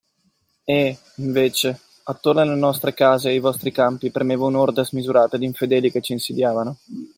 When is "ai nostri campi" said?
3.33-4.09